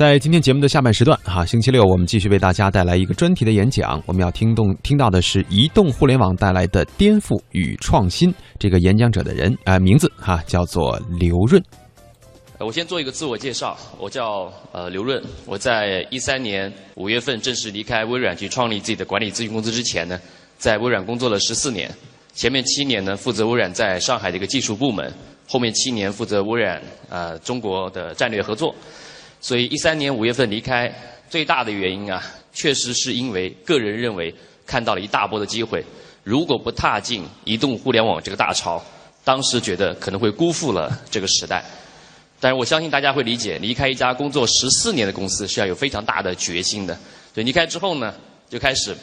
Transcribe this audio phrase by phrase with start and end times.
[0.00, 4.02] 在今天节目的下半时段，哈，星期六我们继续为大家带来一个专题的演讲。
[4.06, 8.34] 我们要听动听到的是移动互联网带来的颠覆与创新。
[8.58, 11.62] 这个演讲者的人啊、名字哈叫做刘润。
[12.60, 15.22] 我先做一个自我介绍，我叫呃刘润。
[15.44, 20.18] 我在一三年五月份正式离开微软去创立自己的管理咨询公司之前呢，
[20.56, 21.94] 在微软工作了十四年。
[22.32, 25.06] 前面七年呢，负责微软在上海的一个技术部门；
[25.46, 26.80] 后面七年负责微软
[27.10, 28.74] 呃中国的战略合作。
[29.40, 30.92] 所以一三年五月份离开，
[31.28, 32.22] 最大的原因啊，
[32.52, 34.34] 确实是因为个人认为
[34.66, 35.84] 看到了一大波的机会，
[36.22, 38.84] 如果不踏进移动互联网这个大潮，
[39.24, 41.64] 当时觉得可能会辜负了这个时代。
[42.38, 46.94] 但是我相信大家会理解，离开一家工作十四年的公司是要有非常大的决心的。
[47.34, 48.14] 所以离开之后呢，
[48.48, 48.96] 就开始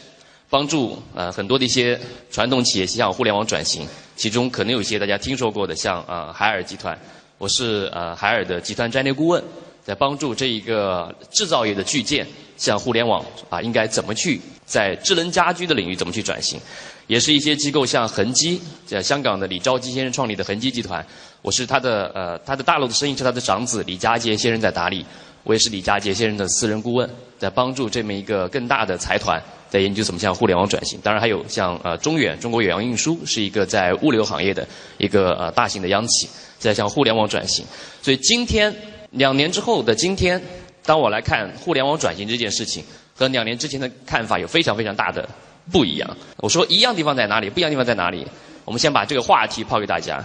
[0.49, 1.99] 帮助呃很多的一些
[2.31, 6.97] 传统企业向互联网转型，其中可能有一些大家听说过的，像呃海尔集团，
[7.37, 9.43] 我是呃海尔的集团战略顾问，
[9.87, 16.59] 在帮助这一个制造业的巨舰向互联网啊应该怎么去在智能家居的领域怎么去转型，
[17.07, 21.05] 也是一些机构像恒基，在香港的李兆基先生创立的恒基集团，
[21.41, 25.05] 我是他的呃他的大陆的生意是他的长子李家杰先生在打理，
[25.45, 30.99] 我也是李家杰先生的私人顾问，在帮助这么一个更大的财团在研究怎么向互联网转型。
[31.01, 34.67] 当然还有像呃中远中国远洋运输是一个在物流行业的
[34.97, 36.27] 一个呃大型的央企，
[36.59, 37.65] 在向互联网转型。
[38.01, 38.75] 所以今天
[39.17, 40.41] 两年之后的今天，
[40.83, 42.83] 当我来看互联网转型这件事情，
[43.15, 45.27] 和两年之前的看法有非常非常大的
[45.71, 46.17] 不一样。
[46.37, 47.49] 我说一样地方在哪里？
[47.49, 48.25] 不一样地方在哪里？
[48.63, 50.23] 我们先把这个话题抛给大家。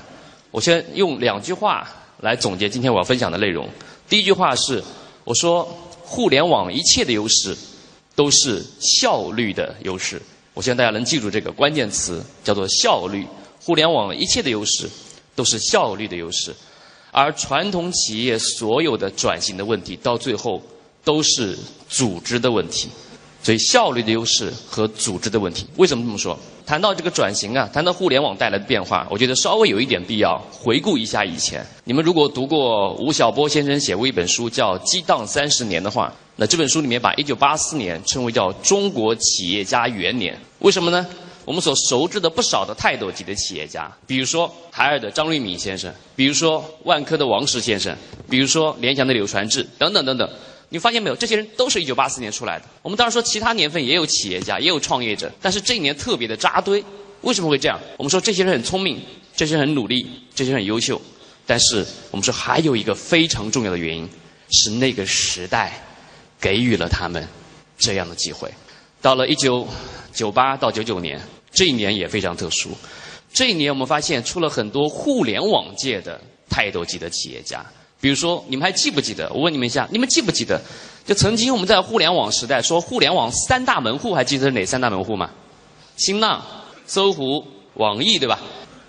[0.51, 1.89] 我先用两句话
[2.21, 3.67] 来总结今天我要分享的内容。
[4.09, 4.83] 第一句话是，
[5.25, 5.65] 我说
[6.05, 7.57] 互联网一切的优势
[8.15, 10.21] 都是效率的优势。
[10.53, 13.27] 我希望大家能记住这个关键词，叫做效率。
[13.65, 14.87] 互联网一切的优势
[15.35, 16.55] 都是效率的优势，
[17.13, 20.61] 而传统企业所有的转型的问题，到最后
[21.05, 21.57] 都是
[21.89, 22.89] 组织的问题。
[23.45, 26.39] 所以效率的优势和组织的问题，为什么这么说？
[26.65, 31.67] 谈到这个转型啊，谈到互联网带来的变化，我觉得稍微有一点必要回顾一下以前。
[31.83, 40.39] 你们如果读过吴晓波先生写过一本书叫《激荡三十年》的话，那这本书里面把1984年称为叫中国企业家元年。
[40.61, 41.05] 为什么呢？
[41.45, 47.97] 我们所熟知的不少的泰斗级的企业家，比如说海尔的张瑞敏先生，比如说万科的王石先生，
[48.31, 50.29] 比如说联想的柳传志，等等等等。
[50.69, 51.17] 你发现没有？
[51.17, 52.65] 这些人都是一九八四年出来的。
[52.81, 56.83] 我们当然说其他年份也有企业家，也有创业者，但是这一年特别的扎堆。
[57.21, 57.79] 为什么会这样？
[57.99, 58.99] 我们说这些人很聪明，
[59.37, 60.99] 这些人很努力，这些人很优秀，
[61.47, 64.09] 但是我们说还有一个非常重要的原因，
[64.51, 65.79] 是那个时代
[66.41, 67.29] 给予了他们
[67.77, 68.51] 这样的机会。
[69.03, 69.67] 到了一九
[70.15, 71.21] 九八到九九年，
[71.51, 72.71] 这一年也非常特殊。
[73.33, 77.67] 这一年我们发现出了很多互联网界的泰斗级的企业家。
[78.01, 79.29] 比如说，你们还记不记得？
[79.33, 80.61] 我问你们一下，你们记不记得？
[81.05, 85.29] 就曾经我们在互联网时代说互联网三大门户，还记得是哪三大门户吗？
[85.97, 86.41] 新浪、
[86.87, 88.39] 搜狐、网易，对吧？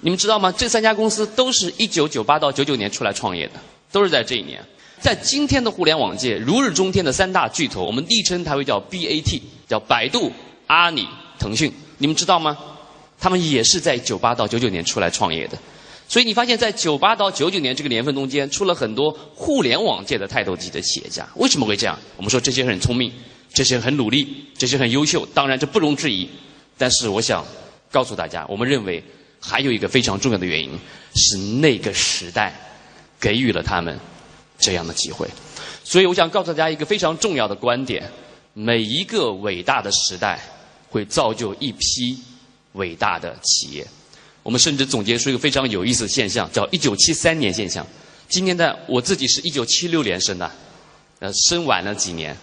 [0.01, 0.51] 你们知道吗？
[0.51, 3.53] 这三家公司都是一九九八到九九年出来创业的，
[3.91, 4.63] 都是在这一年。
[4.99, 9.41] 在今天的互联网界，如日中天的三大巨头，我们昵称它为叫 BAT，
[9.73, 10.31] 叫百度、
[10.67, 11.07] 阿里、
[11.39, 11.73] 腾讯。
[11.97, 12.55] 你们知道吗？
[13.19, 15.57] 他们也是在九八到九九年出来创业的。
[16.07, 21.27] 所以你发现在九八到九九年这个年份中间，出了很多互联网界的泰斗级的企业家。
[21.37, 21.97] 为什么会这样？
[22.17, 23.11] 我们说这些人很聪明，
[23.51, 25.25] 这些人很努力，这些人很优秀。
[25.33, 26.29] 当然这不容置疑。
[26.77, 27.43] 但是我想
[27.89, 29.03] 告诉大家，我们认为
[29.39, 30.69] 还有一个非常重要的原因，
[31.15, 32.53] 是那个时代
[33.19, 33.97] 给予了他们
[34.59, 35.27] 这样的机会。
[35.83, 38.03] 所以我想告诉大家一个非常重要的观点：
[38.53, 40.39] 每一个伟大的时代
[40.89, 42.17] 会造就一批
[42.73, 43.85] 伟大的企业。
[44.43, 47.85] 我们甚至总结出一个非常有意思的现象，叫“一九七三年现象”。
[48.29, 50.51] 今年的我自己是一九七六年生的，
[51.19, 52.35] 呃，生晚了几年。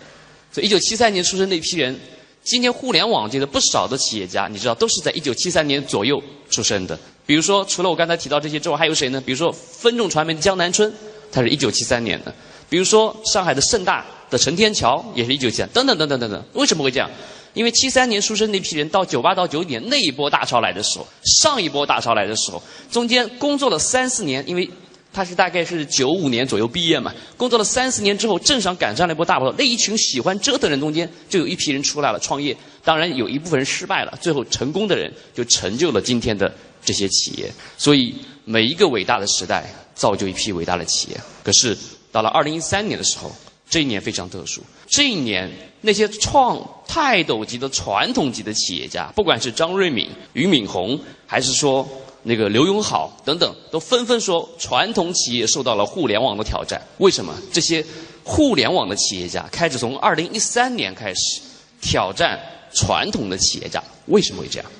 [0.53, 1.99] 所以一九七三年出生那批人，
[2.43, 6.99] 今天互联网界的不少的企业家，你知道都是在一九七三年左右出生的。
[7.27, 9.21] 比如说，除了我刚才提到这些之外，还有谁呢？
[9.21, 10.93] 比如说分众传媒的江南春，
[11.31, 12.33] 他是一九七三年的；
[12.71, 16.43] 比如说上海的盛大的陈天桥，也是一九七三，等等等等等等。
[16.55, 17.11] 为什么会这样？
[17.53, 21.07] 因为七三年出生那批人，到九八到九九年那一波大潮来的时候，
[21.43, 22.63] 上一波大潮来的时候，
[22.93, 24.71] 中间工作了三四年，因为
[25.13, 32.57] 他是大概是九五年左右毕业嘛，工作了三四年之后，正常赶上了一波大潮，那一群喜欢折腾人中间，就有一批人出来了创业。
[32.85, 36.51] 当然有一部分人失败了，最后成功的人就成就了今天的
[36.85, 37.53] 这些企业。
[37.77, 38.15] 所以
[38.45, 41.21] 每一个伟大的时代造就一批伟大的企业。
[41.43, 41.77] 可是
[42.13, 43.31] 到了二零一三年的时候，
[43.69, 45.51] 这一年非常特殊，这一年。
[45.83, 51.89] 那些创泰斗级的传统级的企业家，不管是张瑞敏、俞敏洪，还是说
[52.23, 56.79] 那个刘永好等等，都纷纷说传统企业受到了互联网的挑战。
[56.99, 57.35] 为什么？
[57.51, 57.83] 这些
[58.25, 61.41] 互联网的企业家开始从二零一三年开始
[61.81, 62.39] 挑战
[62.75, 63.83] 传统的企业家。
[64.09, 64.71] 为什么会这样？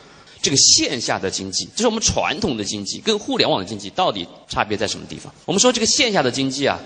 [0.43, 5.33] 这个线下的经济，就是我们传统的经济，跟互联网的经济到底差别在什么地方？
[5.47, 6.79] 我们说这个线下的经济啊，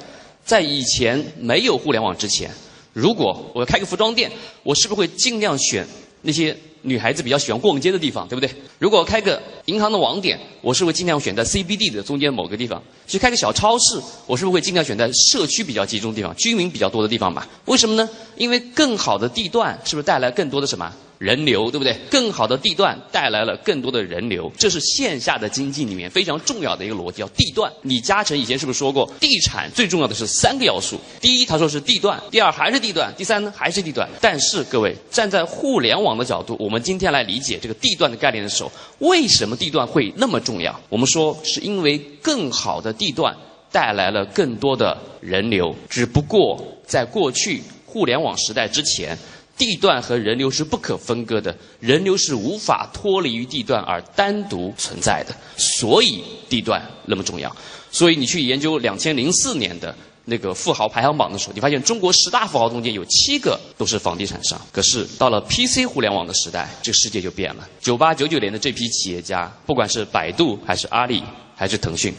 [0.44, 2.50] 在以前没有互联网之前，
[2.92, 4.30] 如果我要开个服装店，
[4.62, 5.86] 我是不是会尽量选
[6.22, 8.48] 那些女孩子比较喜欢逛街的地方，对不对？
[8.78, 17.46] 如果开个银行的网点，我是会尽量选在 CBD 的中间某个地方；去开个小超市，我是不是会尽量选在社区比较集中的地方、居民比较多的地方嘛？
[17.64, 18.08] 为什么呢？
[18.36, 20.92] 因为更好的地段是不是带来更多的什么？
[21.18, 21.96] 人流对不对？
[22.10, 27.72] 更好的地段带来了更多的人流，这是线下的经济里面非常重要的一个逻辑，叫地段。
[27.82, 30.98] 李嘉诚以前是不是说过，地产最重要的是三个要素？
[31.20, 34.06] 第一，他说是地段；第二，还是地段；第三呢，还是地段。
[34.20, 40.74] 但是各位站在互联网的角度，我们我们今天来理解这个地段的概念的时候，为什么地段会那么重要？
[40.88, 43.32] 我们说是因为更好的地段
[43.70, 49.16] 带来了更多的人流，只不过在过去互联网时代之前。
[49.56, 57.54] 地段和人流是不可分割的，人流是无法脱离于地段而单独存在的，所以地段那么重要。
[57.92, 59.94] 所以你去研究两千零四年的
[60.24, 64.60] 那个富豪排行榜的时候，你发现中国十大富豪中间有七个都是房地产商。
[64.72, 67.68] 可是到了 PC 互联网的时代，这个世界就变了。
[67.80, 71.22] 九八九九年的这批企业家，不管是百度还是阿里
[71.54, 72.14] 还是腾讯。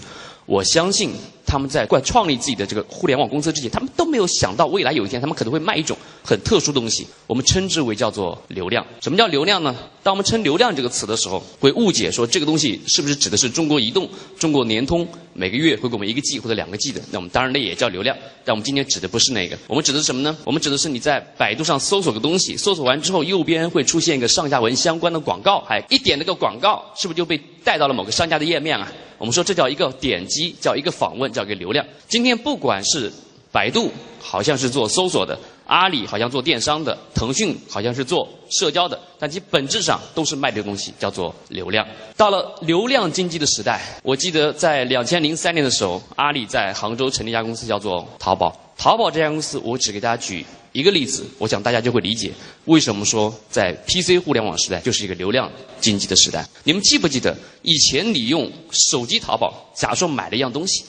[0.45, 1.11] 我相信
[1.45, 8.85] 他们在过创立自己的这个互联网公司之前，他们都没有想到未来有一天他们可能会卖一种很特殊的东西，我们称之为叫做流量。
[9.01, 9.75] 什么叫流量呢？
[10.03, 14.07] 当我们称流量这个词的时候，会误解说这个东西是不是指的是中国移动、
[14.37, 17.01] 中国联通每个月会给我们一个 G 或者两个 G 的？
[17.11, 20.35] 那我们当然那也叫流量，但我们今天指的不是那个，我们指的是什么呢？
[20.43, 28.91] 我们指的是你在百度上搜索个东西，搜索完之后右边会出现一个上下文相关的广告，哎，一点那个广告是不是就被带到了某个商家的页面啊？
[29.17, 31.85] 我们说这叫一个点击，叫一个访问，叫一个流量。
[32.07, 33.11] 今天不管是
[33.51, 35.37] 百度，好像是做搜索的；
[35.67, 41.85] 阿里好像做电商的；腾讯好像是做社交的，但其本质上都是卖这个东西，叫做流量。
[42.17, 48.55] 到了流量经济的时代，我记得在两千零三年的时候，阿里在杭州成立一家公司，叫做淘宝。
[48.77, 50.45] 淘宝这家公司，我只给大家举。
[50.73, 52.29] 一个例子，我想大家就会理解
[52.65, 55.49] 为什么说在 PC 互联网时代就是一个流量
[55.79, 56.45] 经济的时代。
[56.65, 60.83] 你们记不记得以前你用手机淘宝，假如说买了一样东西，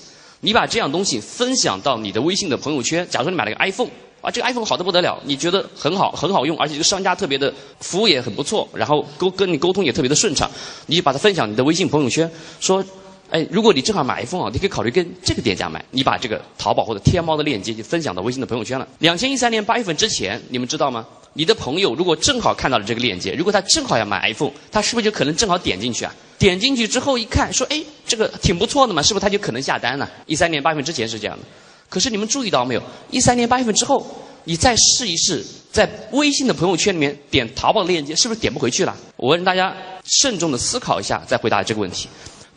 [0.46, 3.88] 你把这样东西分享到你的微信的朋友圈，假如说你买了个 iPhone，
[4.20, 10.48] 啊，这个 iPhone 好的不得了，你觉得很好很好用，而且这个商家特别的服务也很不错，然后沟跟你沟通也特别的顺畅，
[10.86, 12.84] 你把它分享你的微信朋友圈，说。
[13.30, 15.84] 哎，如果你正好买 iPhone 啊，你可以考虑跟这个店家买。
[15.90, 18.86] 你把这个淘宝或者天猫的链接就分享到微信的朋友圈了。
[18.98, 21.04] 两千一三年八月份之前，你们知道吗？
[21.32, 26.14] 你的朋友如果正好看到了这个链接，如果他正好要买 iPhone，他是不是就可能正好点进去啊？
[26.38, 30.08] 点进去之后一看，说哎，这个挺不错的嘛，是不是他就可能下单了？
[30.26, 31.44] 一三年八月份之前是这样的。
[31.88, 32.82] 可是你们注意到没有？
[33.10, 34.06] 一三年八月份之后，
[34.44, 38.96] 你再试一试，在微信的朋友圈里面点淘宝的链接，是不是点不回去了？
[39.16, 39.74] 我问大家
[40.04, 42.08] 慎重的思考一下，再回答这个问题。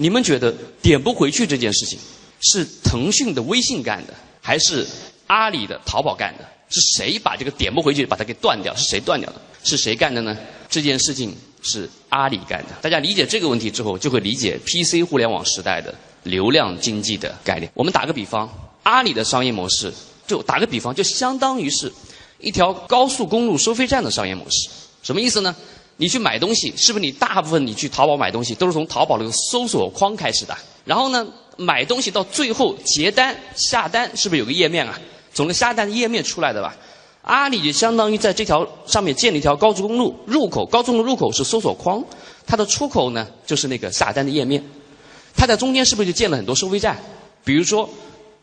[0.02, 0.50] 你们觉得
[0.82, 2.00] 点不回去这件事情
[2.40, 4.88] 是腾讯的微信干的，还是
[5.28, 6.50] 阿里的淘宝干的？
[6.70, 8.74] 是谁把这个点不回去把它给断掉？
[8.78, 9.42] 是谁断掉的？
[9.62, 10.38] 是谁干的呢？
[10.70, 12.70] 这件事情是阿里干的。
[12.82, 15.94] 大家理解这个问题之后，就会理解 PC 互联网时代的
[16.24, 17.70] 流量经济的概念。
[17.74, 18.50] 我们打个比方，
[18.84, 19.94] 阿里的商业模式，
[20.26, 21.92] 就打个比方，就相当于是
[22.40, 24.70] 一条高速公路收费站的商业模式。
[25.04, 25.54] 什么意思呢？
[26.02, 30.58] 你去买东西，是不是你大部分你去淘宝买东西都是从淘宝那个搜索框开始的？
[30.86, 31.28] 然后呢，
[31.58, 34.98] 买东西到最后结单下单，是不是有个页面啊？
[35.34, 36.74] 从个下单的页面出来的吧？
[37.24, 42.02] 阿里就相当于在这条上面建了一条高速公路入口，高速公路入口是搜索框，
[42.48, 44.64] 它的出口呢就是那个下单的页面，
[45.36, 46.98] 它在中间是不是就建了很多收费站？
[47.44, 47.90] 比如说。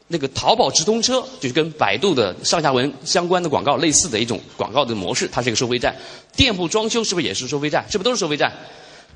[0.09, 5.97] 那个淘宝直通车就是跟百度的上下文相关的广告类似的一种广告的模式，它是一个收费站。
[6.37, 7.85] 店铺装修是不是也是收费站？
[7.91, 8.53] 是不是都是收费站？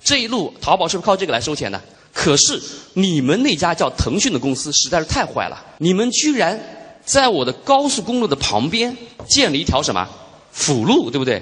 [0.03, 1.81] 这一路淘宝是不是靠这个来收钱的？
[2.13, 2.61] 可是
[2.95, 6.59] 你们那家叫腾讯的公司实在是太坏了，你们居然
[7.05, 8.97] 在我的高速公路的旁边
[9.29, 10.09] 建了一条什么
[10.51, 11.41] 辅路，对不对？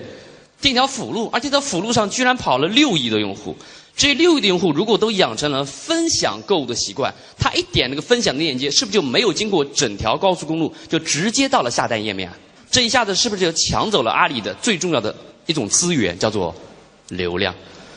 [0.61, 3.57] 建条辅路，而且在辅路上居然跑了六亿的用户。
[3.99, 12.31] 这六亿用户如果都养成了分享购物的习惯，他一点那个分享的链接，是不是就没有经过整条高速公路，就直接到了下单页面？
[12.71, 15.13] 这一下子是不是就抢走了阿里的最重要的
[15.47, 16.55] 一种资源，叫做
[17.09, 17.53] 流量？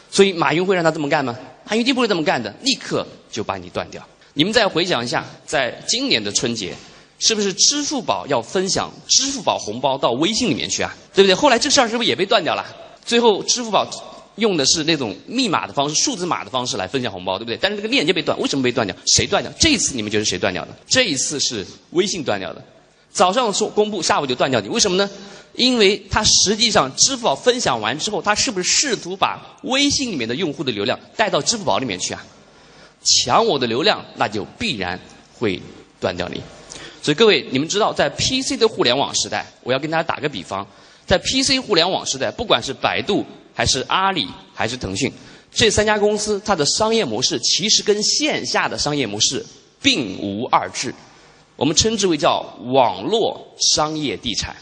[0.09, 1.37] 所以马云会让他这么干吗？
[1.67, 4.03] 他一定不会这么干的，立刻就把你断掉。
[4.33, 6.73] 你们再回想一下，在今年的春节，
[7.19, 10.91] 是不是支付宝要分享支付宝红包到微信里面去啊？
[11.13, 11.35] 对不对？
[11.35, 12.65] 后来这事儿是不是也被断掉了？
[13.05, 13.87] 最后支付宝。
[14.35, 17.57] 用的是那种密码的方式、数字码的方式来分享红包，对不对？
[17.61, 18.95] 但是这个链接被断，为什么被断掉？
[19.05, 19.51] 谁断掉？
[19.59, 20.75] 这一次你们觉得谁断掉的？
[20.87, 22.63] 这一次是微信断掉的。
[23.11, 25.09] 早上说公布，下午就断掉你，为什么呢？
[25.53, 32.25] 因为它实际上支付宝分享完之后，它是不是试图把微信里面的用户的流量带到支付宝里面去啊？
[33.03, 34.97] 抢我的流量，那就必然
[35.37, 35.61] 会
[35.99, 36.41] 断掉你。
[37.01, 40.65] 所以各位，你们知道，在 PC 的互联网时代，我要跟大家打个比方，
[41.05, 43.25] 在 PC 互联网时代，不管是百度
[43.61, 45.13] 还是阿里还是腾讯，
[45.53, 49.45] 这三家公司它的商业模式其实跟线下的商业模式
[49.79, 50.91] 并无二致，
[51.55, 54.55] 我们称之为叫网络商业地产。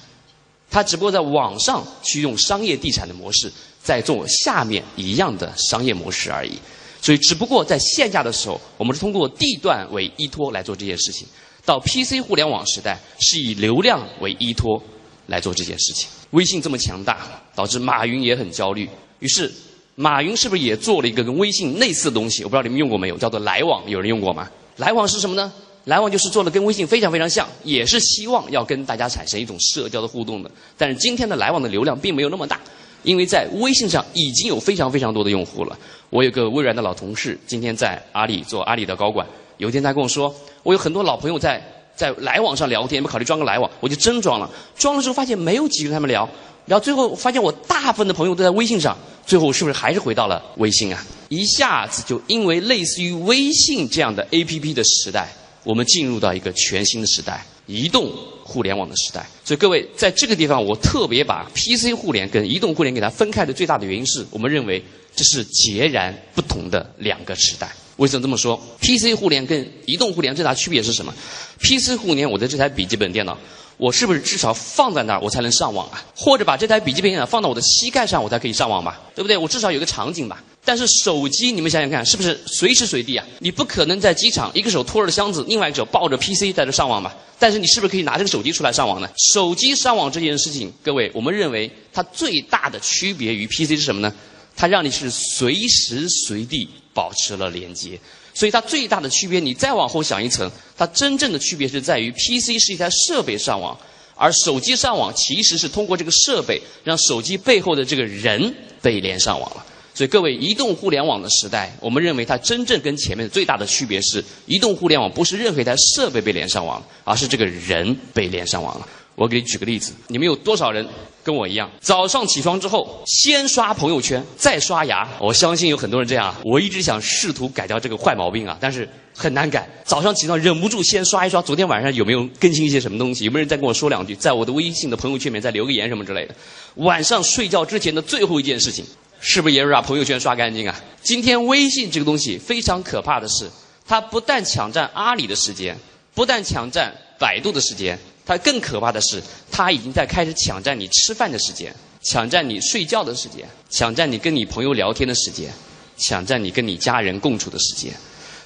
[0.69, 3.49] 它只不过在网上去用商业地产的模式，
[3.81, 6.59] 在做下面一样的商业模式而已。
[7.01, 11.25] 所以，只不过在线下的时候，我们是通过地段为依托来做这件事情；
[11.65, 14.83] 到 PC 互联网时代，是以流量为依托
[15.29, 16.09] 来做这件事情。
[16.31, 17.19] 微信这么强大，
[17.55, 18.89] 导致马云也很焦虑。
[19.19, 19.51] 于是，
[19.95, 22.43] 马云是不是也做了一个跟微信类似的东西？
[22.43, 24.49] 我不知道你们用过没有，叫做来往，有人用过吗？
[24.77, 25.51] 来往是什么呢？
[25.85, 30.51] 来往就是做的跟微信非常非常像，也是希望要跟大家产生一种社交的互动的。
[30.77, 32.59] 但是今天的来往的流量并没有那么大，
[33.03, 35.77] 因为在微信上已经有非常非常多的用户了。
[36.09, 39.25] 我有个微软的老同事，今天在阿里做阿里的高管。
[39.57, 40.33] 有一天他跟我说，
[40.63, 41.61] 我有很多老朋友在
[41.99, 43.69] 在来往上聊天，有没考虑装个来往？
[43.81, 46.27] 我就真装了，装了之后发现没有几个人他们聊，
[46.65, 51.05] 然后最后发现我大部分的朋友都在微信上，最后是不是还是回到了微信啊？
[51.27, 55.27] 一下子就因为类似于微信这样的 APP 的时代。
[55.65, 58.09] 我们进入到一个全新的时代，移动
[58.45, 59.27] 互联网的时代。
[59.43, 64.81] 所以各位，在这个地方，我特别把 PC 互联跟移动互联给它分开的最大的原因是我们认为
[65.13, 67.69] 这是截然不同的两个时代。
[67.99, 71.13] 为什么这么说？PC 互联跟移动互联最大区别是什么
[71.59, 73.37] ？PC 互联，我的这台笔记本电脑。
[73.75, 76.03] 我是不是至少放在那儿我才能上网啊？
[76.13, 79.01] 或者把这台笔记本电脑放到我的膝盖上我才可以上网吧？
[79.15, 79.37] 对不对？
[79.37, 80.43] 我至少有个场景吧。
[80.63, 83.25] 但是手机，你们想想看，是不是随时随地啊？
[83.39, 87.15] 你不可能在机场一个手拖着箱子，另外一个手抱着 PC 在这上网吧？
[87.37, 89.09] 但是你是不是可以拿这个手机出来上网呢？
[89.33, 94.13] 手机上网这件事情，各位，我们认为它最大的区别于 PC 是什么呢？
[94.57, 96.67] 它让你是随时随地
[96.99, 97.97] 保持了连接。
[98.33, 103.77] 所以它最大的区别，你再往后想一层，它真正的区别是在于，PC 是一台设备上网，
[104.15, 109.65] 而手机上网其实是通过这个设备，让手机背后的这个人被连上网了。
[109.95, 118.87] 所以各位，移动互联网的时代，我们认为它真正跟前面最大的区别是，移动互联网不是任何一台设备被连上网，而是这个人被连上网了。
[119.19, 120.87] 我给你举个例子，你们有多少人
[121.21, 125.05] 跟我一样，早上起床之后先刷朋友圈，再刷牙？
[125.19, 126.33] 我相信有很多人这样。
[126.45, 129.67] 我一直想试图改掉这个坏毛病啊，但是很难改。
[129.83, 133.25] 早上起床忍不住先刷一刷，昨天晚上有没有更新一些什么东西？
[133.25, 134.15] 有没有人再跟我说两句？
[134.15, 136.33] 在我的微信的朋友圈里面再留个言什么之类的。
[136.75, 138.85] 晚上睡觉之前的最后一件事情，
[139.19, 140.81] 是不是也是把朋友圈刷干净啊？
[141.01, 143.51] 今天微信这个东西非常可怕的是，
[143.85, 145.77] 它不但抢占阿里的时间，
[146.15, 147.99] 不但抢占百度的时间。
[148.25, 149.19] 它更可怕的是，
[149.51, 151.73] 它已经在开始抢占你吃饭的时间，
[152.03, 155.51] 抢占你睡觉的时间，抢占你跟你朋友聊天的时间，
[155.97, 157.91] 抢占你跟你家人共处的时间。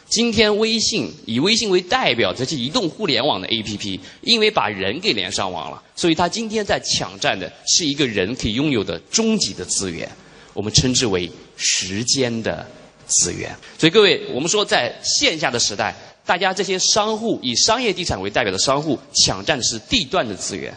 [0.07, 10.09] 今天微信以微信为代表这些移动互联网的 APP，因为把人给连上网了，所以它今天在抢占的是一个人可以拥有的终极的资源，
[10.53, 12.65] 我们称之为时间的
[13.05, 13.53] 资源。
[13.77, 15.93] 所以各位，我们说在线下的时代。
[16.25, 20.73] 大家这些商户以商业地产为代表的商户抢占的是地段的资源，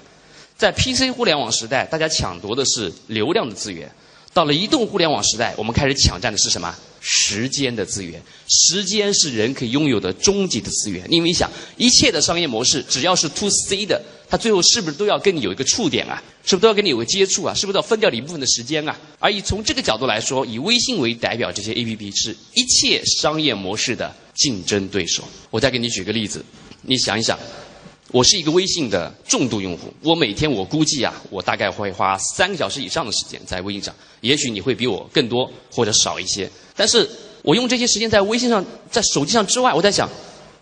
[0.56, 3.88] 在 PC 互联网时代，大家抢夺的是流量的资源；
[4.34, 6.74] 到了移动互联网时代，我们开始抢占的是什么？
[7.00, 8.20] 时间的资源。
[8.48, 11.06] 时间是人可以拥有的终极的资源。
[11.08, 16.22] 因为你想，一切的商业模式，只要是 To C 的，他最后是不是都要跟你有一个触点啊？
[16.44, 17.54] 是不是都要跟你有个接触啊？
[17.54, 18.96] 是不是要分掉你一部分的时间啊？
[19.18, 24.14] 而以从这个角度来说，以微信为代表这些 APP，是一切商业模式的。
[24.36, 26.44] 竞争对手，我再给你举个例子，
[26.82, 27.38] 你想一想，
[28.10, 37.08] 我是一个微信的重度用户，我每天我估计啊，我大概会花三个小时以上的时间在微信上，也许你会比我更多或者少一些，但是
[37.40, 40.06] 我用这些时间在微信上，在手机上之外，我在想，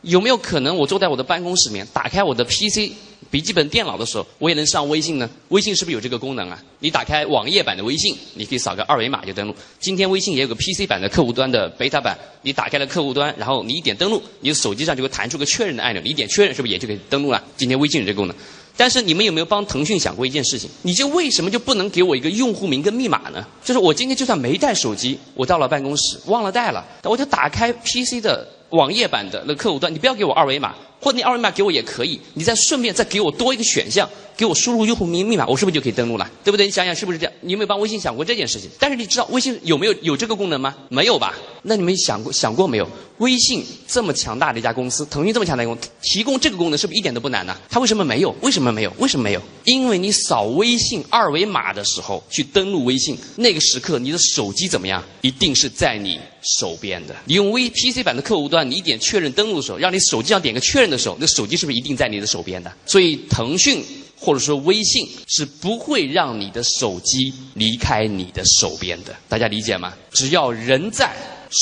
[0.03, 2.93] 有没有可能我坐在我的办公室里面，打开我的 PC。
[3.35, 5.29] 笔记本电脑的时候，我也能上微信呢。
[5.49, 6.63] 微信是不是有这个功能啊？
[6.79, 9.53] 你打开网页版的微信，你可以扫个二维码就登录。
[9.81, 17.43] 今天微信也有个 PC 版的客户端的 beta 版，你打开了客户端，然后你一点登录，你的手机上就会弹出个确认的按钮，你一点确认是不是也就可以登录了？
[17.57, 18.37] 今天微信有这个功能。
[18.77, 20.71] 但是你们有没有帮腾讯想过一件事情？
[20.83, 23.45] 你就为什么就不能给我一个用户名跟密码呢？
[23.65, 30.73] 就是我今天就算没带手机，我到了办公室忘了带了，我就打开 PC 的网页版的那客户端，你不要给我二维码。
[31.05, 36.27] 或者你二维码给我也可以，你再顺便再给我多一个选项，给我输入用户名密码，我是不是就可以登录了？
[36.43, 36.65] 对不对？
[36.65, 37.33] 你想想是不是这样？
[37.43, 38.71] 你有没有帮微信想过这件事情？
[38.79, 40.75] 但是你知道微信有没有有这个功能吗？
[40.89, 41.35] 没有吧？
[41.61, 42.89] 那你们想过想过没有？
[43.19, 47.55] 微信这么强大的一家公司，腾讯这么强大的公司，提供这个功能是不是一点都不难呢？
[47.69, 48.35] 它为什么没有？
[48.41, 48.93] 为什么没有？
[48.99, 49.43] 为什么没有？
[49.65, 55.05] 因为你扫微信二维码的时候去登录微信，那个时刻你的手机怎么样？
[55.21, 57.17] 一定是在你手边的。
[57.25, 62.73] 你用 VPC 版的客户端，你一点确认登录的时候，让你手机上点个确认的时候，那手机是不是一定在你的手边的？
[62.87, 63.85] 所以腾讯
[64.19, 69.15] 或者说微信是不会让你的手机离开你的手边的。
[69.29, 69.95] 大家理解吗？
[70.13, 71.11] 只要人在。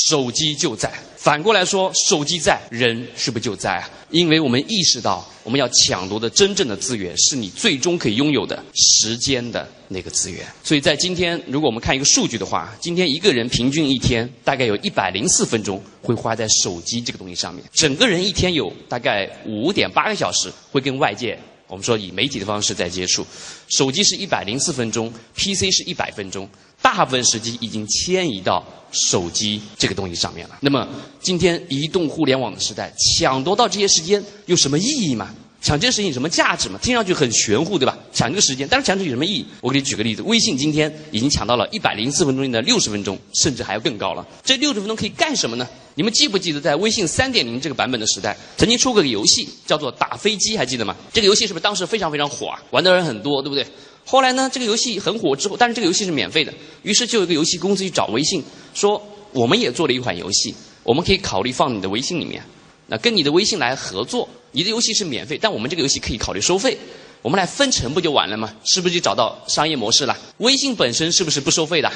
[0.09, 0.91] 手机就在，
[1.23, 3.89] 反过来说，手机在，人是不是就在啊？
[4.11, 10.45] 因为我们意识到，我们要抢夺的真正的资源，是你最终可以拥有的时间的那个资源。
[10.65, 21.39] 所以在今天，如果我们看一个数据的话，今天一个人平均一天大概有一百零四分钟会花在手机这个东西上面，整个人一天有大概五点八个小时会跟外界。
[21.67, 23.25] 我们说以媒体的方式在接触，
[23.69, 26.47] 手机是一百零四分钟，PC 是一百分钟，
[26.83, 30.57] 大部分时机已经迁移到手机这个东西上面了。
[30.59, 30.87] 那么
[31.19, 35.33] 今天移动互联网的时代，抢夺到这些时间有什么意义吗？
[35.61, 36.77] 抢这些时间有什么价值吗？
[36.83, 37.97] 听上去很玄乎，对吧？
[38.11, 39.45] 抢这个时间，但是抢这有什么意义？
[39.61, 44.27] 我给你举个例子，微信今天已经抢到了一百零四分钟的六十分钟，甚至还要更高了。
[44.43, 45.65] 这六十分钟可以干什么呢？
[45.95, 50.93] 你们记不记得在微信三点零这个版本的时代，曾经出过个游戏叫做打飞机，还记得吗？
[51.13, 52.61] 这个游戏是不是当时非常非常火啊？
[52.71, 53.65] 玩的人很多，对不对？
[54.05, 58.43] 后来呢，这个游戏很火之后，但是这个游戏是免费的，于是就有一个游戏公司去找微信，
[58.73, 62.43] 说我们也做了一款游戏，我们可以考虑放你的微信里面。
[62.87, 66.77] 那跟你的微信来合作，你的游戏是免费，但我们这个游戏可以考虑收费，
[67.21, 68.53] 我们来分成不就完了吗？
[68.65, 70.15] 是不是就找到商业模式了？
[70.39, 71.89] 微信本身是不是不收费的？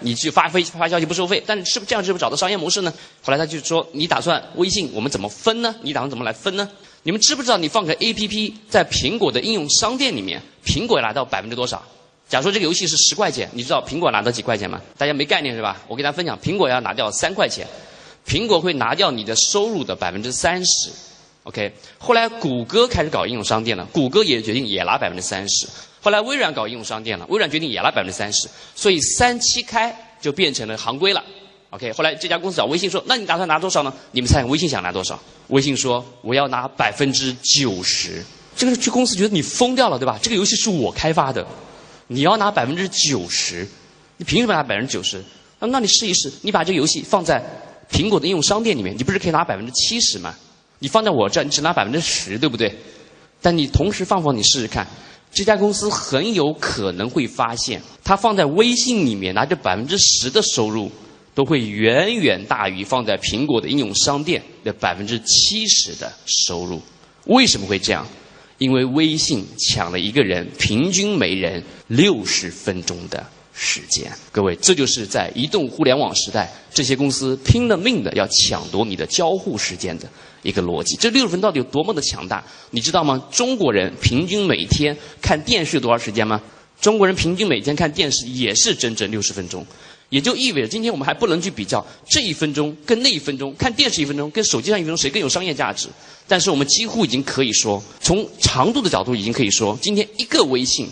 [0.00, 2.92] 你去发飞发消息不收费，但是是不这样是不是找到商业模式呢？
[3.22, 5.72] 后来他就说，你打算微信我们怎么分呢？
[5.82, 6.68] 你打算怎么来分呢？
[7.04, 11.82] 你们知不知道你放个 A P P 在苹果的应用商店里面，苹果拿到百分之多少？
[12.28, 14.80] 假如说这个游戏是十块钱，你知道苹果拿到几块钱吗？
[14.96, 15.82] 大家没概念是吧？
[15.86, 17.66] 我给大家分享，苹果要拿掉三块钱。
[18.26, 20.90] 苹果会拿掉你的收入的百分之三十
[21.42, 21.74] ，OK。
[21.98, 25.66] 后来谷歌开始搞应用商店了，谷歌也决定也拿百分之三十。
[26.00, 28.48] 后来微软搞应用商店了，微软决定也拿百分之三十。
[28.76, 31.24] 所以三七开就变成了行规了
[31.70, 31.92] ，OK。
[31.92, 35.20] 后来这家公司找微信说：“那你打算拿多少呢？”你们猜微信想拿多少？
[35.48, 38.24] 微信说：“我要拿百分之九十。”
[38.56, 40.18] 这个去公司觉得你疯掉了，对吧？
[40.22, 41.46] 这个游戏是我开发的，
[42.06, 43.66] 你要拿百分之九十，
[44.16, 45.22] 你凭什么拿百分之九十？
[45.60, 47.42] 那你试一试，你把这个游戏放在。
[47.90, 50.34] 苹果的应用商店里面，你不是可以拿百分之七十吗？
[50.78, 52.74] 你放在我这儿，你只拿百分之十，对不对？
[53.42, 54.86] 但你同时放放，你试试看，
[55.30, 60.90] 这家公司很有可能会发现，它放在微信里面拿着百分之十的收入，
[61.34, 66.80] 都会远远大于放在苹果的应用商店的百分之七十的收入。
[67.26, 68.06] 为什么会这样？
[68.62, 73.26] 因为微信抢了一个人平均每人六十分钟的。
[73.54, 80.08] 时间，各位，这就是在移动互联网时代，这些公司拼了命的要抢夺你的交互时间的
[80.42, 80.96] 一个逻辑。
[80.96, 82.42] 这六十分到底有多么的强大？
[82.70, 83.22] 你知道吗？
[83.30, 86.40] 中国人平均每天看电视多少时间吗？
[86.80, 89.64] 中国人平均每天看电视也是整整六十分钟，
[90.12, 95.88] 也就意味着今天我们还不能去比较这一分钟跟那一分钟，看电视一分钟跟手机上一分钟谁更有商业价值。
[96.28, 100.86] 但是我们几乎已经可以说，从长度的角度已经可以说，今天一个微信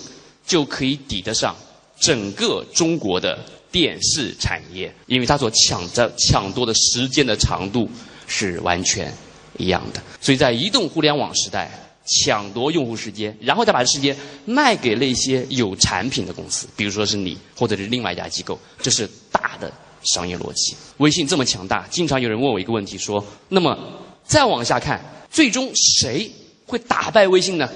[0.46, 1.54] 就可以抵得上。
[2.00, 3.38] 整个中国的
[3.70, 7.86] 电视产业，因为它所抢着抢夺的时间的长度
[8.26, 9.12] 是完全
[9.58, 11.70] 一样的，所以在移动互联网时代，
[12.10, 20.74] 抢夺用户时间，然后再把这时间卖给那些有产品的公司，比如说是你或者是另外一家机构，这是大的商业逻辑。
[20.98, 23.78] 微信这么强大，经常有人问我一个问题，说：那么
[24.24, 26.30] 再往下看，最终谁
[26.66, 27.68] 会打败微信呢？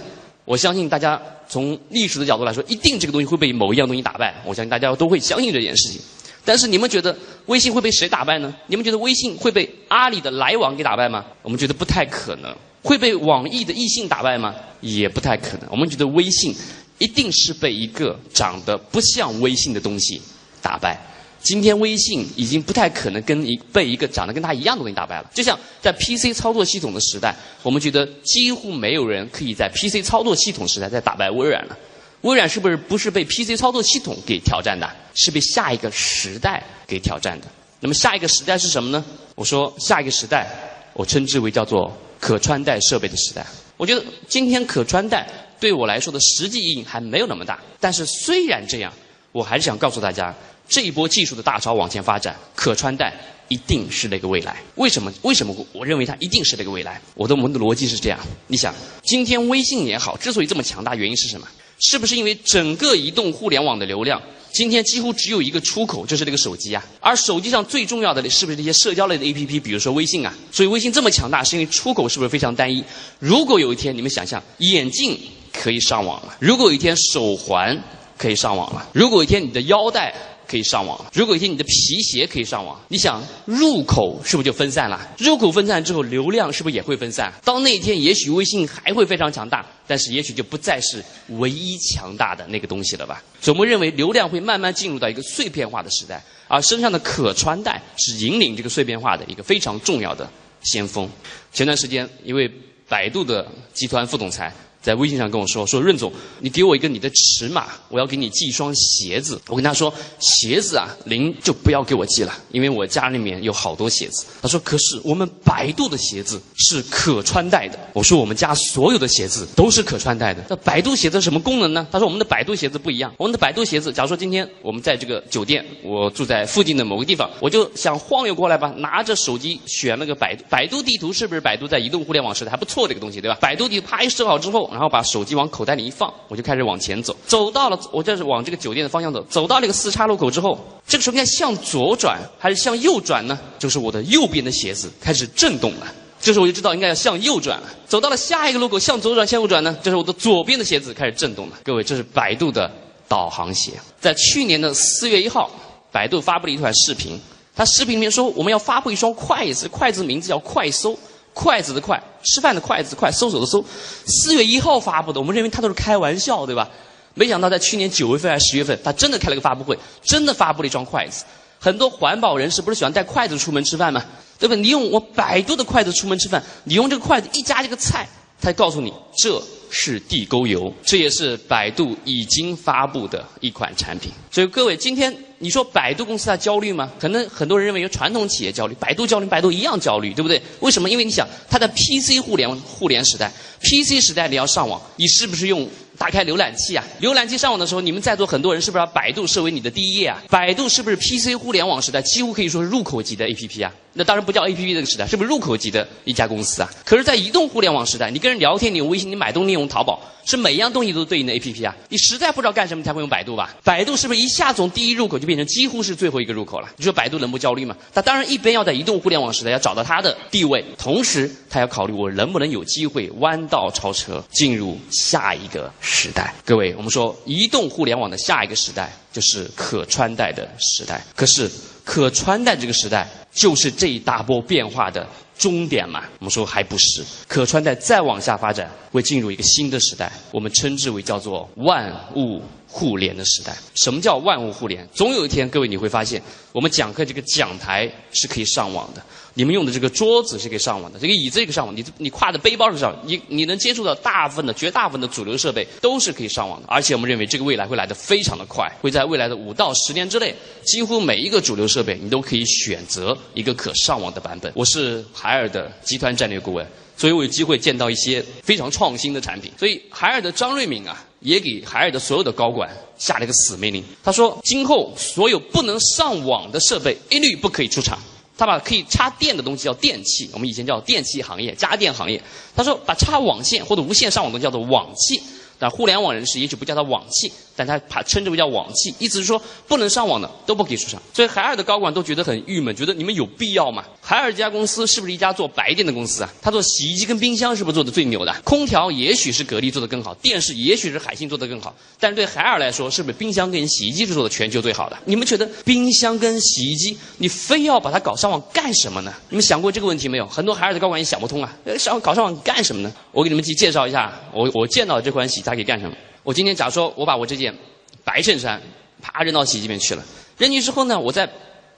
[0.44, 4.34] 我相信大家从历史的角度来说，一定这个东西会被某一样东西打败。
[4.44, 6.00] 我相信大家都会相信这件事情。
[6.44, 7.16] 但是你们觉得
[7.46, 8.54] 微信会被谁打败呢？
[8.66, 11.24] 你们觉得微信会被阿里的来往给打败吗？
[11.40, 12.54] 我们觉得不太可能。
[12.84, 14.54] 会被网易的易信打败吗？
[14.82, 15.68] 也不太可能。
[15.70, 16.54] 我们觉得微信
[16.98, 20.20] 一定是被一个长得不像微信的东西
[20.60, 21.00] 打败。
[21.40, 25.30] 今天微信已经不太可能跟一被一个长得跟它一样的东西打败了。
[25.34, 31.76] 就像在 PC 操作系统的时代，我们觉得几乎没有人可以在 PC 操作系统时代再打败微软了。
[32.20, 34.90] 微软是不是不是被 PC 操作系统给挑战的？
[35.14, 37.46] 是被下一个时代给挑战的。
[37.80, 39.04] 那么下一个时代是什么呢？
[39.34, 40.46] 我说下一个时代，
[40.94, 41.94] 我称之为叫做
[42.24, 43.46] 可穿戴设备的时代。
[43.76, 45.28] 我觉得今天可穿戴
[45.60, 47.60] 对我来说的实际意义还没有那么大。
[47.78, 48.90] 但是虽然这样，
[49.30, 50.34] 我还是想告诉大家。
[50.66, 53.12] 这一波技术的大潮往前发展，可穿戴
[53.48, 54.56] 一定是那个未来。
[54.76, 55.12] 为什么？
[55.20, 56.98] 为什么我认为它一定是那个未来？
[57.14, 61.46] 我的我们的逻辑是这样：你想，今天微信也好，之所以这么强大，原因是什么？
[61.78, 64.20] 是不是因为整个移动互联网的流量，
[64.52, 66.84] 今天几乎只有一个出口，就是这个手机啊？
[67.00, 70.32] 而手机上最重要的是不是这些社交类的 APP，比如说微信啊？
[70.50, 72.82] 所以微信这么强大，是因为出口是不是非常单一？
[73.18, 75.18] 如果有一天你们想象眼镜
[75.52, 77.82] 可以上网了，如果有一天手环
[78.16, 80.14] 可以上网了，如果有一天你的腰带。
[80.48, 81.04] 可以上网。
[81.12, 81.70] 如果一天你的皮
[82.02, 85.08] 鞋可以上网，你想入口是不是就分散了？
[85.18, 87.32] 入口分散之后，流量是不是也会分散？
[87.44, 93.22] 到那一天，也许微信还会非常强大，但是也许就不再是唯一强大的那个东西了吧？
[93.40, 100.28] 所以我们认为，流量会慢慢进入到一个碎片化的时代，而身上的可穿戴是引领这个碎片化的一个非常重要的
[100.62, 101.08] 先锋。
[101.52, 102.50] 前段时间，一位
[102.88, 104.52] 百度的集团副总裁。
[104.84, 109.40] 在微信上跟我说说任总，你给我一个你的尺码，我要给你寄一双鞋子。
[109.48, 114.26] 我跟他说鞋子啊，您就不要给我寄了，因为我家里面有好多鞋子。
[114.42, 117.78] 他说可是我们百度的鞋子是可穿戴的。
[117.94, 120.44] 我说我们家所有的鞋子都是可穿戴的。
[120.50, 121.86] 那百度鞋子什么功能呢？
[121.90, 133.38] 他说我们的百度鞋子不一样，我们的百度鞋子，假如说今天我们在这个酒店，我住在附近的某个地方，我就想晃悠过来吧，拿着手机选那个百百度地图，是不是百度在移动互联网时代还不错这个东西，对吧？
[133.40, 134.70] 百度地图啪一设好之后。
[134.74, 137.16] 然后把手机往口袋里一放，我就开始往前走。
[137.28, 139.24] 走到了，我就是往这个酒店的方向走。
[139.30, 143.38] 走到了一个四岔路口之后，这个时候应该向左转还是向右转呢？
[143.56, 145.86] 就是我的右边的鞋子开始震动了。
[146.20, 147.68] 这时候我就知道应该要向右转了。
[147.86, 149.78] 走到了下一个路口，向左转向右转呢？
[149.80, 151.58] 这是我的左边的鞋子开始震动了。
[151.62, 152.68] 各位，这是百度的
[153.06, 153.74] 导航鞋。
[154.00, 155.48] 在去年的四月一号，
[155.92, 157.16] 百度发布了一段视频。
[157.54, 160.98] 它视频里面说，我们要发布一双筷子，筷子名字叫快搜。
[161.34, 163.62] 筷子的筷，吃饭的筷子，筷，搜索的搜，
[164.06, 166.70] 四月一号发布的，我们认为他都是开玩笑，对吧？
[167.14, 171.24] 没想到在去年九月份还是十月份，他真的开了个发布会，真的发布了一双筷子。
[171.58, 174.04] 很多环保人士不是喜欢带筷子出门吃饭吗？
[174.38, 174.54] 对吧？
[174.54, 178.08] 你用我百度的筷子出门吃饭，你用这个筷子一夹这个菜，
[178.40, 184.12] 他告诉你这是地沟油，这也是百度已经发布的一款产品。
[184.30, 185.12] 所以各位今天。
[185.44, 186.90] 你说百度公司它焦虑吗？
[186.98, 190.40] 可能很多人认为有传统企业焦虑，百度焦虑，百度一样焦虑，对不对？
[190.60, 190.88] 为什么？
[190.88, 193.30] 因为你想，它在 PC 互联互联时代
[193.60, 195.68] ，PC 时代你要上网，你是不是用？
[195.96, 200.20] 打开浏览器啊，浏览器上网的时候，你们在座很多人是不是把百度设为你的第一页啊？
[200.30, 203.72] 百度是不是 PC 互联网时代几乎可以说是入口级的 APP 啊？
[203.92, 206.70] 那当然不叫 APP 这个时代，是不是入口级的一家公司啊？
[206.86, 211.74] 可是，在移动互联网时代，你跟人聊天，你用微信，你买东西用淘宝，是每样东西都对应的 APP 啊？
[211.88, 213.54] 你实在不知道干什么才会用百度吧？
[213.62, 216.68] 百度是不是一下从第一入口就变成几乎是最后一个入口了？
[216.76, 217.76] 你说百度能不焦虑吗？
[217.92, 226.34] 它当然一边要在移动互联网时代要找到它的地位，同时它要考虑我能不能有机会弯道超车，进入下一个时代。
[226.44, 226.74] 各位。
[226.76, 231.00] 我们说，移动互联网的下一个时代就是可穿戴的时代。
[231.14, 231.50] 可是，
[231.84, 236.04] 可穿戴这个时代就是这一大波变化的终点嘛？
[236.20, 237.04] 我们说还不是。
[237.26, 242.40] 可穿戴再往下发展，会进入一个新的时代，我们称之为叫做万物
[242.74, 243.56] 互联的时代。
[243.76, 244.84] 什么叫万物互联？
[244.92, 249.02] 总有一天，各位你会发现，我们讲课这个讲台是可以上网的。
[249.36, 251.76] 你们用的这个桌子是可以上网的，这个椅子也可以上网。
[251.76, 256.66] 你你挎的背包是上，你你能接触到大部分的、绝大部分的主流设备都是可以上网的。
[256.68, 260.34] 而且我们认为这个未来会来得非常的快，会在未来的五到十年之内，
[260.64, 264.52] 几乎每一个主流设备你都可以选择一个可上网的版本。
[264.56, 269.52] 我是海尔的集团战略顾问，所以我有机会见到一些非常创新的产品。
[269.58, 277.98] 所以海尔的张瑞敏啊，也给海尔的所有的高管下了一个死命令，他说今后所有不能上网的设备一律不可以出厂。
[278.36, 282.22] 他把可以插电的东西叫电器，我们以前叫电器行业、家电行业。
[282.54, 285.20] 他说把插网线或者无线上网的叫做网器。
[285.56, 291.00] 但互联网人士也许不叫它网器，但他把称之为叫网器，意思是说不能上网的都不可以出厂。
[291.12, 293.84] 所以海尔的高管都觉得很郁闷，觉得你们有必要吗？
[294.00, 296.32] 海尔这家公司是不是一家做白电的公司啊？
[296.42, 298.34] 他做洗衣机跟冰箱是不是做的最牛的？
[298.44, 304.98] 空调也许是格力做的更好，电视也许是海信做的更好，但是对海尔来说，是不是冰箱跟洗衣机是做的全球最好的？
[305.04, 309.14] 你们觉得冰箱跟洗衣机，你非要把它搞上网干什么呢？
[309.28, 310.26] 你们想过这个问题没有？
[310.26, 312.92] 很多海尔的高管也想不通啊，上搞上网干什么呢？
[313.12, 315.44] 我给你们去介绍一下，我我见到这款洗。
[315.44, 315.94] 它可以干什么？
[316.24, 317.54] 我今天假如说我把我这件
[318.02, 318.60] 白衬衫
[319.00, 320.02] 啪扔到洗衣机里面去了，
[320.38, 321.30] 扔进去之后呢，我再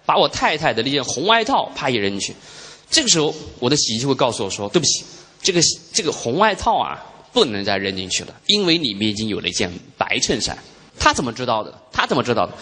[0.06, 2.34] 把我太太的那件红外套啪也扔进去，
[2.88, 5.04] 这个时候我的洗衣机会告诉我说：“对不起，
[5.42, 5.60] 这个
[5.92, 10.56] 这个红外套啊不能再扔进去了，因为里面已经有了一件白衬衫。”
[10.98, 11.76] 他怎么知道的？
[11.92, 12.52] 他怎么知道的？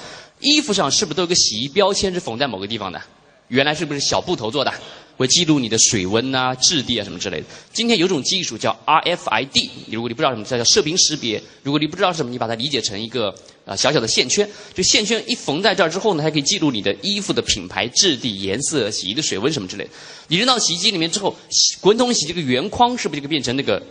[0.41, 3.01] 衣服上是不是都有个洗衣标签是缝在某个地方的？
[3.49, 4.73] 原来是不是小布头做的？
[5.17, 7.47] 会记录你的水温啊、质地啊什么之类的。
[7.73, 19.91] 今天有种技术叫 RFID，如果你不知道什么叫射频识别，如果你不知道什么，你把它理解成一个呃小小的线圈，就线圈一缝在这儿之后呢，它可以记录你的衣服的品牌、质地、颜色、洗衣的水温什么之类的。
[20.29, 21.37] 你扔到洗衣机里面之后，
[21.81, 23.83] 滚筒洗这个圆框是不是就变成那个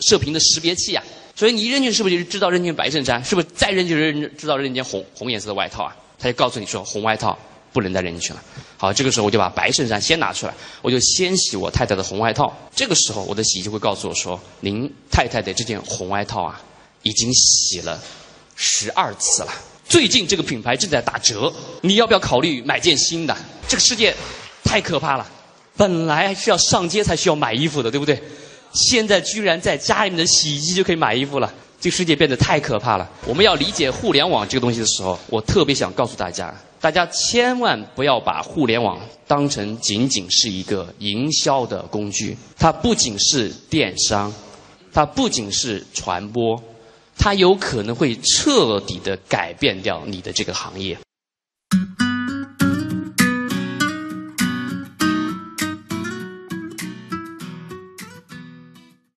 [0.00, 1.02] 射频的识别器啊？
[1.34, 3.24] 所以你一扔进去是不是就知道扔进白衬衫？
[3.24, 5.96] 是不是再扔就扔知道扔一件红红颜色的外套啊？
[6.18, 7.38] 他就告诉你说红外套。
[7.76, 8.42] 不能再扔进去了。
[8.78, 12.50] 好，这个时候我就把白衬衫先拿出来，我就先洗我太太的红外套。
[12.74, 16.58] 这个时候，我的洗衣机会告诉我说：“您太太的这件红外套啊，
[17.02, 18.02] 已经洗了
[18.54, 19.52] 十二次了。
[19.86, 23.36] 最近这个品牌正在打折，你要不要考虑买件新的？”
[23.68, 24.14] 这个世界
[24.64, 25.26] 太可怕了，
[25.76, 28.18] 本来是要上街才需要买衣服的，对不对？
[28.72, 31.52] 现在居然在家里面的洗衣机就可以买衣服了。
[31.78, 33.08] 这个世界变得太可怕了。
[33.26, 36.52] 我们要理解互联网这个东西的时候，我特别想告诉大家，
[36.86, 38.96] 大家千万不要把互联网
[39.26, 42.36] 当成仅仅是一个营销的工具。
[42.56, 44.32] 它不仅是电商，
[44.92, 46.62] 它不仅是传播，
[47.18, 50.96] 它有可能会彻底的改变掉你的这个行业。